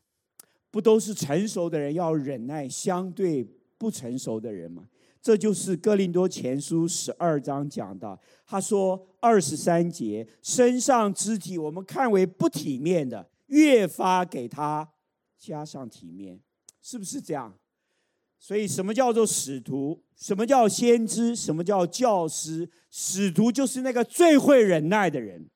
[0.71, 3.43] 不都是成熟的人要忍耐相对
[3.77, 4.89] 不成熟的人吗？
[5.21, 8.17] 这就是哥林多前书十二章讲的。
[8.47, 14.91] 他说二十三节，身上肢体我们看为不体面的，越发给他
[15.39, 16.41] 加上体面。
[16.83, 17.55] 是不是这样？
[18.39, 20.03] 所以，什么叫做使徒？
[20.17, 21.37] 什么叫先知？
[21.37, 22.71] 什么叫教师？
[22.91, 25.51] 使徒就是那个最会忍耐的人。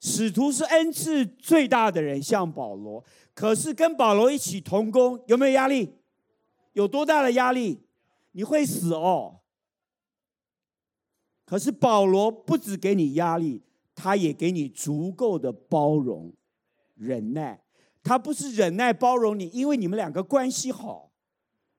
[0.00, 3.04] 使徒是恩赐最大的人，像保罗。
[3.34, 5.96] 可是跟保罗一起同工，有没有压力？
[6.72, 7.82] 有多大的压力？
[8.32, 9.40] 你会死哦。
[11.44, 13.62] 可是保罗不只给你压力，
[13.94, 16.32] 他也给你足够的包容、
[17.00, 17.64] 忍耐。
[18.02, 21.12] 他不是忍耐包容你，因为你们两个关系好。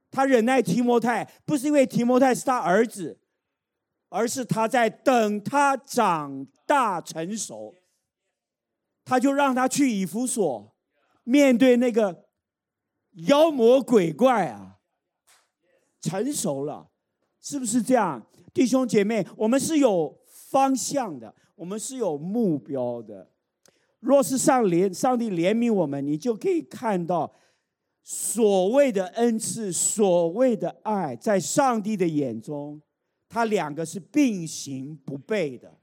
[0.10, 3.20] 他忍耐提摩太，不是因为提摩太是他儿子，
[4.10, 7.74] 而是他在等他长大成熟，
[9.06, 10.76] 他就让他去以弗所，
[11.24, 12.26] 面对那个
[13.28, 14.80] 妖魔鬼怪啊，
[16.02, 16.92] 成熟了，
[17.40, 18.28] 是不是这样？
[18.54, 20.20] 弟兄姐妹，我们是有
[20.52, 23.32] 方向的，我们是有目标的。
[24.02, 27.34] 若是上怜上帝怜悯我们，你就可以看到。
[28.04, 32.82] 所谓的恩赐，所谓的爱，在上帝的眼中，
[33.30, 35.78] 他两个是并行不悖的。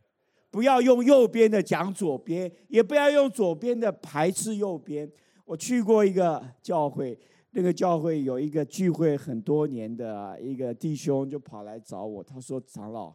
[0.51, 5.09] 不要用右边的讲左边，也不要用左边的排斥右边。
[5.45, 7.17] 我去过一个教会，
[7.53, 13.15] 那个教会有一个聚会很多年的一个弟兄就跑来找我，他说：“长老，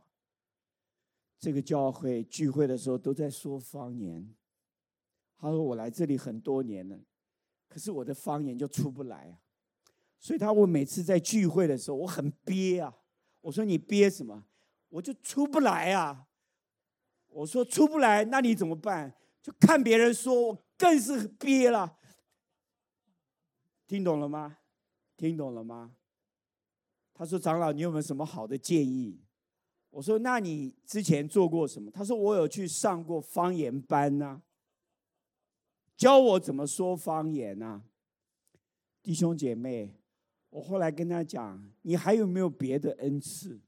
[1.37, 4.33] 这个教会聚会的时候都在说方言。”
[5.43, 6.97] 他说：“我来这里很多年了。”
[7.67, 9.35] 可是我的方言就出不来啊，
[10.17, 12.95] 所以他我每次在聚会的时候，我很憋啊。
[13.41, 14.45] 我说你憋什么？
[14.87, 16.27] 我就出不来啊。
[17.27, 19.17] 我说出不来，那你怎么办？
[19.41, 21.97] 就看别人说，我更是憋了。
[23.85, 24.59] 听懂了吗？
[25.17, 25.97] 听懂了吗？
[27.13, 29.19] 他说长老，你有没有什么好的建议？
[29.89, 31.91] 我说那你之前做过什么？
[31.91, 34.41] 他说我有去上过方言班呐。
[35.95, 37.83] 教我怎么说方言呢？
[39.01, 39.95] 弟兄姐妹，
[40.49, 43.61] 我后来跟他讲，你还有没有别的恩赐？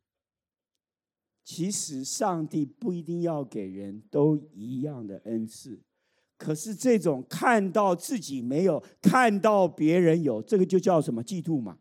[1.43, 5.79] 其实上帝不一定要给人都一样的恩赐，
[6.37, 11.77] 可是这种看到自己没有，看到别人有，这个就叫什么嫉妒嘛？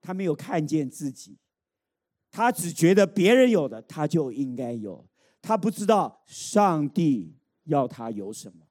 [0.00, 1.36] 他没有看见自己，
[2.30, 5.08] 他只觉得别人有的他就应该有，
[5.42, 8.65] 他不知道上帝要他有什么。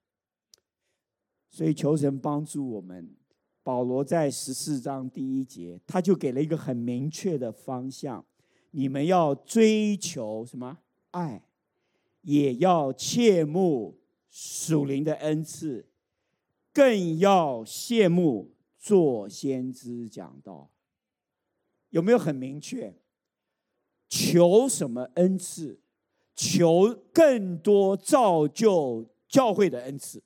[1.56, 3.16] 所以求神帮助我们。
[3.64, 8.26] 保罗在十四章第一节，他就给了一个很明确的方向：
[8.72, 10.80] 你们要追求什么？
[11.12, 11.47] 爱，
[12.24, 13.97] 也要切慕
[14.30, 15.88] 属灵的恩赐，
[16.74, 20.70] 更要羡慕做先知讲道。
[21.91, 22.93] 有没有很明确？
[24.10, 25.80] 求什么恩赐？
[26.36, 30.22] 求更多造就教会的恩赐。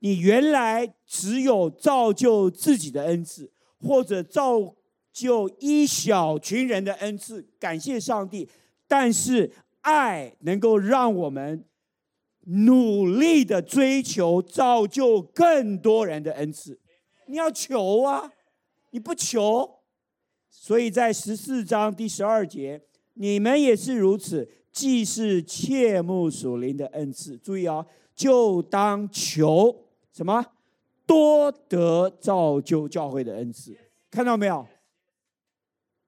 [0.00, 4.76] 你原来只有造就自己的恩赐，或者造
[5.12, 8.48] 就一小群人的恩赐，感谢上帝。
[8.86, 11.64] 但是爱能够让我们
[12.44, 16.78] 努力的追求，造就更多人的恩赐。
[17.26, 18.32] 你要求啊，
[18.90, 19.80] 你不求，
[20.48, 22.80] 所以在十四章第十二节，
[23.14, 27.84] 你们也是如此，既是切慕属灵的恩赐，注意啊，
[28.14, 29.87] 就当求。
[30.18, 30.44] 什么？
[31.06, 33.78] 多得造就教会的恩赐，
[34.10, 34.66] 看到没有？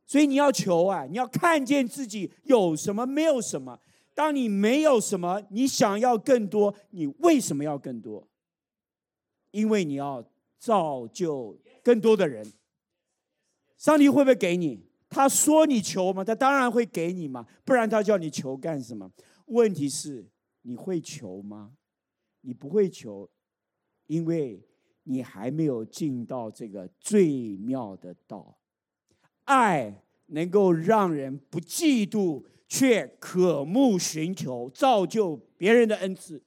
[0.04, 3.78] 所以你要求啊，你要看见自己有什么，没有什么。
[4.12, 8.26] 当你没有什么，你想要更多，你为什么要更多？
[9.52, 12.44] 因为你要造就更多的人。
[13.78, 14.88] 上帝会不会给你？
[15.08, 16.24] 他说你求吗？
[16.24, 19.08] 他当然会给你嘛，不然他叫你求干什么？
[19.46, 20.26] 问题是
[20.62, 21.70] 你会求吗？
[22.40, 23.30] 你不会求。
[24.10, 24.60] 因为
[25.04, 28.58] 你还没有进到这个最妙的道，
[29.44, 36.42] 爱能够让人不嫉妒，却渴慕寻求，造就别人的恩赐。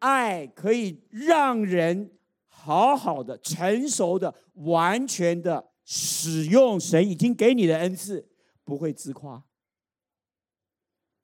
[0.00, 2.10] 爱可以让人
[2.48, 8.28] 好好的、成熟的、完全的使用神已经给你的恩赐，
[8.64, 9.44] 不会自夸，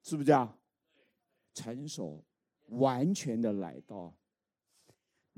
[0.05, 0.57] 是不是这样？
[1.53, 2.25] 成熟、
[2.69, 4.15] 完全的来到。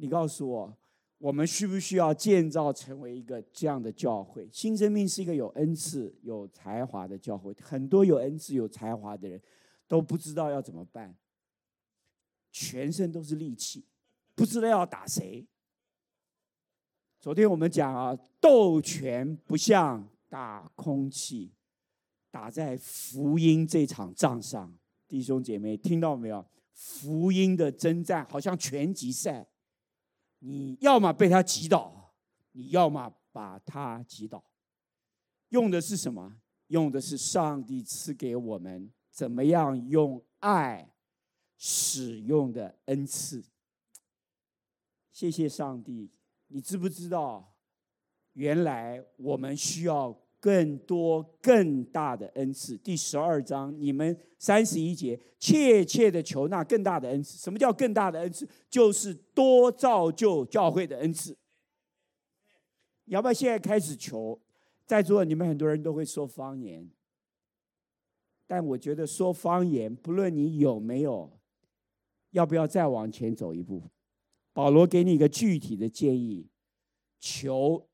[0.03, 0.77] 你告诉我，
[1.19, 4.49] 我们需不需要建造成为一个这样的教会？
[4.51, 7.55] 新生命是一个有恩赐、有才华的教会。
[7.61, 9.39] 很多有恩赐、有才华的人
[9.87, 11.15] 都不知道要怎么办，
[12.51, 13.85] 全身都是力气，
[14.35, 15.47] 不知道要打谁。
[17.21, 21.53] 昨天我们讲啊，斗拳不像打空气，
[22.31, 24.75] 打在福音这场仗上。
[25.07, 26.43] 弟兄姐妹，听到没有？
[26.73, 29.47] 福音的征战好像拳击赛。
[30.41, 32.13] 你要么被他击倒，
[32.53, 34.45] 你要么把他击倒。
[35.49, 36.41] 用的是什么？
[36.67, 40.95] 用的是上帝赐给我们怎么样用爱
[41.57, 43.45] 使用的恩赐。
[45.13, 46.11] 谢谢上帝，
[46.49, 47.55] 你知不知道？
[48.35, 52.75] 原来我们需要更多更大的恩赐。
[52.79, 57.37] 第十二章，你们三十一节，切切的求那更大的恩赐。
[57.37, 58.49] 什么叫更大的恩赐？
[58.71, 61.37] 就是多造就教会的恩赐。
[63.05, 64.41] 要不要现在开始求？
[64.87, 66.91] 在座的你们很多人都会说方言，
[68.47, 71.39] 但我觉得说方言，不论你有没有，
[72.31, 73.83] 要不要再往前走一步？
[74.53, 76.49] 保罗给你一个具体的建议，
[77.21, 77.90] 求。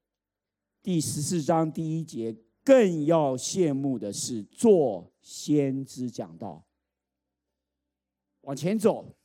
[0.87, 2.33] 第十四章第一节，
[2.63, 6.65] 更要羡慕的是做先知讲道。
[8.43, 9.17] 往前走，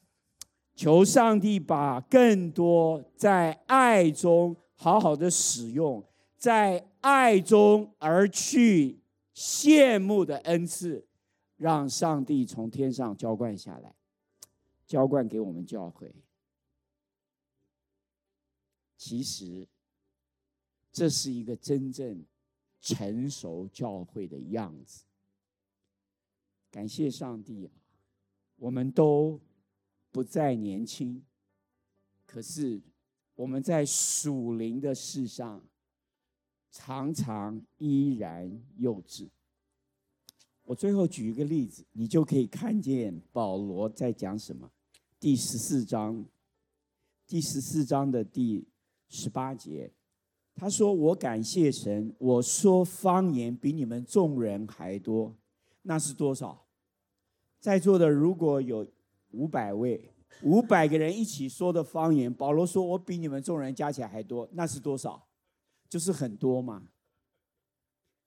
[0.74, 6.04] 求上帝把更多在爱中好好的使用，
[6.36, 9.04] 在爱中而去
[9.36, 11.08] 羡慕的恩赐，
[11.58, 13.94] 让上帝从天上浇灌下来，
[14.88, 16.12] 浇灌给我们教会。
[18.98, 19.68] 其实。
[20.92, 22.26] 这是一个真正
[22.82, 25.04] 成熟教会的样子。
[26.70, 27.70] 感谢上帝，
[28.58, 29.40] 我们都
[30.12, 31.24] 不再年轻，
[32.26, 32.82] 可是
[33.36, 35.64] 我们在属灵的事上
[36.72, 39.30] 常常依然幼稚。
[40.64, 44.72] 我最后举一个例子，你就可以看见保罗在讲什么。
[45.20, 46.26] 第十四章，
[47.28, 48.66] 第十四章的第
[49.10, 49.92] 十八节。
[50.62, 55.36] 他说：“我感谢神，我说方言比你们众人还多，
[55.82, 56.68] 那是多少？
[57.60, 58.86] 在座的如果有
[59.32, 65.26] 五百位，五百个人一起说的方言，保罗说我比你们众人加起来还多，那是多少？
[65.90, 66.90] 就是很多嘛。”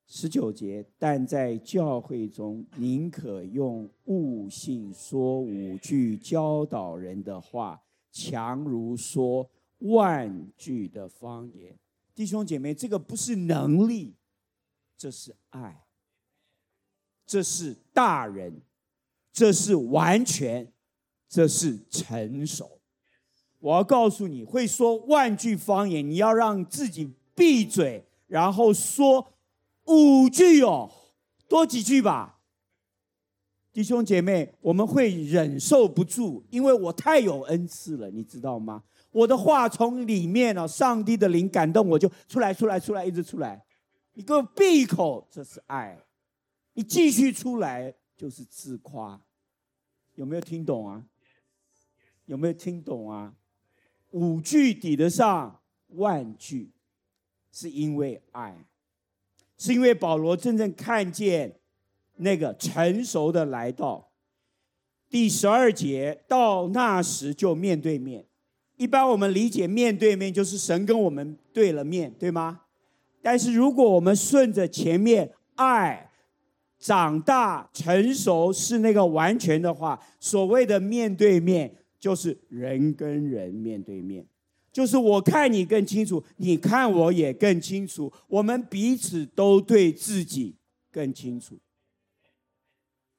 [0.09, 7.81] 十九节，但在教会中，宁可用悟性说五句教导人的话，
[8.11, 11.79] 强如说万句的方言。
[12.15, 14.15] 弟兄姐妹，这个不是能力，
[14.97, 15.85] 这是爱，
[17.27, 18.63] 这是大人，
[19.33, 20.73] 这是完全，
[21.29, 22.81] 这是成熟。
[23.59, 29.33] 我要告诉你，会说万句方言，你要让自己闭嘴，然后说
[29.87, 30.91] 五句哦，
[31.49, 32.43] 多几句吧。
[33.73, 38.85] 弟兄姐妹，我们会忍受不住，因为我太有恩赐了，你知道吗？
[39.15, 43.65] 我的话从里面哦，上帝的灵感动我就出来，出来，出来，一直出来。
[44.15, 45.97] 你给我闭口，这是爱；
[46.73, 49.21] 你继续出来就是自夸。
[50.17, 51.05] 有没有听懂啊？
[52.27, 53.35] 有没有听懂啊？
[54.11, 55.61] 五句抵得上
[55.91, 56.73] 万句，
[57.53, 58.67] 是因为爱，
[59.57, 61.61] 是因为保罗真正看见
[62.17, 64.11] 那个成熟的来到。
[65.09, 68.27] 第十二节，到那时就面对面。
[68.85, 72.61] 一般我们理解面对面就是神跟我们对了面，对吗？
[73.23, 76.11] 但是如果我们顺着前面爱、
[76.79, 84.27] 长大、成熟是那个完全的话，所谓的面对面就是人跟人面对面，
[84.71, 90.57] 就是我看你更清楚，你看我也更清楚，我们彼此都对自己
[90.93, 91.59] 更清楚，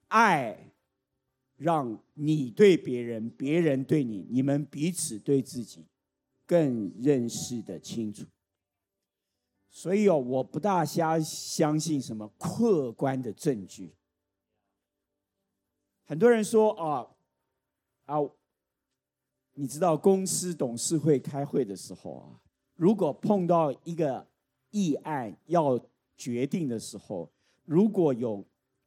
[0.06, 0.65] 爱。
[1.56, 5.86] 让你对别人，别人对你，你们彼此对自己
[6.46, 8.26] 更认识的清楚。
[9.70, 13.94] 所以哦，我不大相相信什么客观的证据。
[16.04, 17.06] 很多人说啊
[18.04, 18.16] 啊，
[19.54, 22.40] 你知道公司董事会开会的时候啊，
[22.74, 24.28] 如果碰到一个
[24.70, 25.80] 议案要
[26.16, 27.32] 决定的时候，
[27.64, 28.46] 如果有。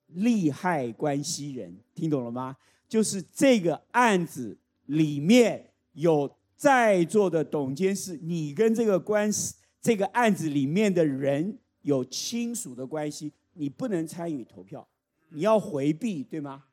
[0.09, 2.57] 利害关系人，听懂了吗？
[2.87, 14.87] 就是这个案子里面有在座的董监事，你跟这个官司、这个案子里面的人有亲属的关系，你不能参与投票，
[15.29, 16.65] 你要回避，对吗？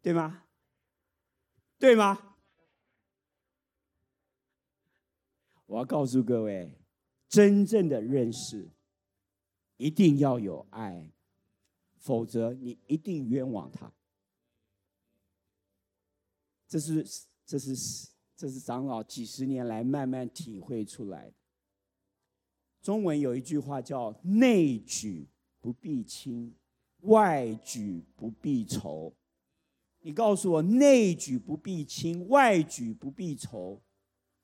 [0.00, 0.44] 对吗？
[1.78, 2.36] 对吗？
[5.66, 6.78] 我要告诉各位，
[7.28, 8.68] 真正的认识
[9.78, 11.10] 一定要有爱。
[12.02, 13.92] 否则，你一定冤枉他。
[16.66, 17.06] 这是
[17.46, 21.34] 这是这是长老几十年来慢慢体会出来的。
[22.82, 25.28] 中文有一句话叫“内举
[25.60, 26.56] 不避亲，
[27.02, 29.14] 外举不避仇”。
[30.04, 33.80] 你告诉我，内举不避亲，外举不避仇，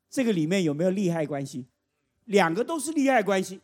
[0.09, 1.67] 这个里面有没有利害关系？
[2.27, 3.61] 两个都是利害关系，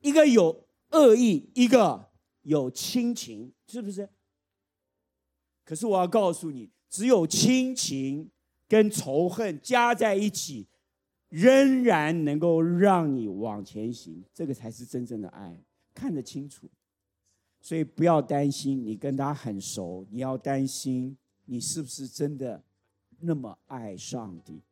[0.00, 2.10] 一个有恶意，一个
[2.46, 4.08] 有亲情，是不是？
[5.64, 8.30] 可是我要告诉你，只有亲情
[8.68, 10.68] 跟仇恨加在一起，
[11.28, 15.60] 仍然能够让你往前行，这个才是真正的爱，
[15.92, 16.70] 看得清楚。
[17.60, 21.16] 所以不要担心你跟他很熟，你要担心
[21.46, 22.62] 你是不是真的
[23.18, 24.62] 那么爱上帝，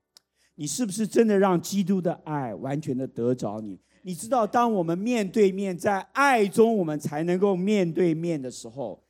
[0.55, 3.81] 你是不是真的让基督的爱完全的得着你？
[4.07, 9.03] 你知道，当我们面对面在爱中，我们才能够面对面的时候，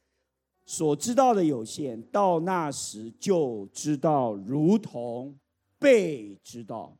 [0.64, 5.36] 所知道的有限，到那时就知道，如同
[5.80, 6.96] 被知道，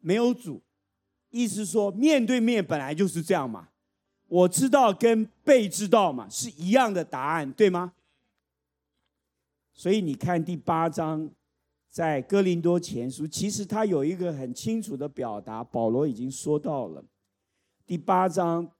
[0.00, 0.62] 没有主，
[1.28, 3.68] 意思说面对面本来就是这样嘛。
[4.28, 7.92] 我知道跟被知道嘛是一样的答案，对吗？
[9.74, 11.30] 所以你看第八章，
[11.96, 17.02] 在哥林多前书，其实他有一个很清楚的表达，保罗已经说到了
[17.86, 18.70] 第八章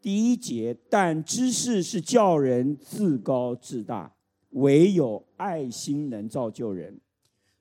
[0.00, 4.12] 第一节，但知识是叫人自高自大，
[4.50, 7.00] 唯有爱心能造就人。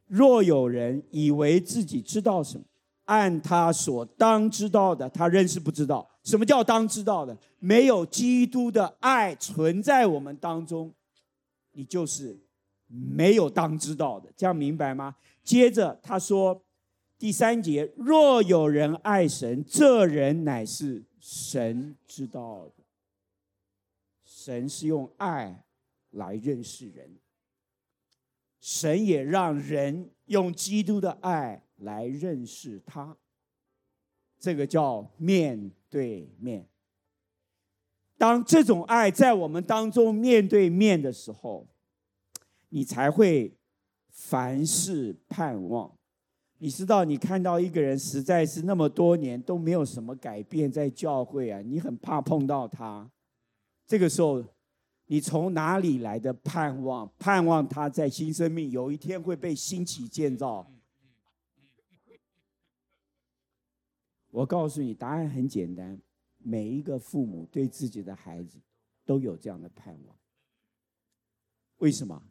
[0.07, 2.65] 若有人以为自己知道什么，
[3.05, 6.09] 按他所当知道的，他仍是不知道。
[6.23, 7.37] 什么叫当知道的？
[7.59, 10.91] 没有基督的爱存在我们当中，
[11.73, 12.39] 你就是
[12.91, 14.31] 没有当知道的。
[14.35, 15.15] 这样明白吗？
[15.43, 16.63] 接着他说，
[17.17, 22.83] 第三节：若有人爱神，这人乃是神知道的。
[24.23, 25.63] 神是用爱
[26.09, 27.17] 来认识人，
[28.59, 33.15] 神也让人用基督的爱来认识他。
[34.39, 36.67] 这个叫面对面。
[38.17, 41.67] 当这种爱在我们当中面对面的时候，
[42.73, 43.53] 你才会
[44.09, 45.97] 凡事盼望。
[46.57, 53.09] 你知道，你看到一个人实在是那么多年都没有什么改变在教会啊，你很怕碰到他。
[53.87, 54.43] 这个时候，
[55.07, 57.11] 你从哪里来的盼望？
[57.17, 60.71] 盼望他在新生命有一天会被兴起建造。
[64.29, 65.99] 我告诉你，答案很简单。
[66.37, 68.57] 每一个父母对自己的孩子
[69.03, 70.15] 都有这样的盼望。
[71.77, 72.30] 为什么？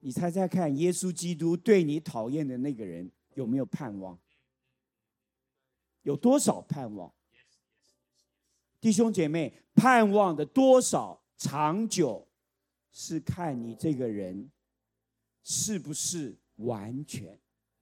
[0.00, 4.18] 你猜猜看，耶稣基督对你讨厌的那个人有没有盼望？
[6.02, 7.12] 有多少盼望？
[8.80, 12.28] 弟兄姐妹，盼望的多少长久，
[12.92, 14.50] 是看你这个人
[15.42, 17.38] 是不是完全。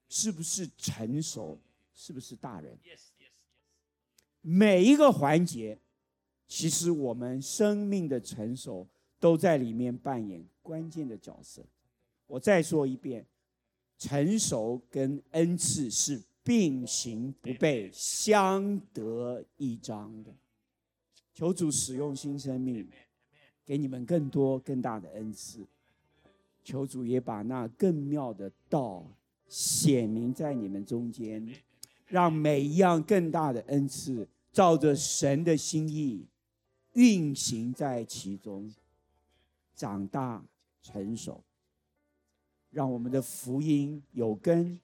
[0.06, 1.58] 是不是成熟？
[1.92, 2.78] 是不是大人？
[4.40, 5.76] 每一个环节，
[6.46, 8.86] 其实我们生命的成熟
[9.18, 11.66] 都在里面扮演关键的角色。
[12.34, 13.24] 我再说一遍，
[13.96, 20.34] 成熟跟恩赐是并行不悖、相得益彰的。
[21.32, 22.88] 求主使用新生命，
[23.64, 25.64] 给你们更多更大的恩赐。
[26.64, 29.06] 求主也把那更妙的道。
[29.46, 31.46] 显明在你们中间，
[32.06, 36.26] 让每一样更大的恩赐，照着神的心意
[36.94, 38.74] 运行在其中，
[39.76, 40.42] 长大
[40.82, 41.44] 成熟，
[42.74, 44.80] 让我们的福音有根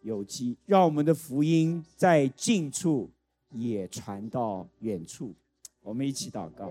[0.00, 3.10] 有基，让我们的福音在近处
[3.50, 5.34] 也传到远处。
[5.82, 6.62] 我们一起祷告。